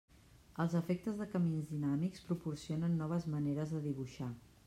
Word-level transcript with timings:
Els 0.61 0.71
efectes 0.79 1.19
de 1.19 1.27
camins 1.33 1.67
dinàmics 1.73 2.25
proporcionen 2.29 2.97
noves 3.03 3.27
maneres 3.35 3.77
de 3.77 3.85
dibuixar. 3.87 4.35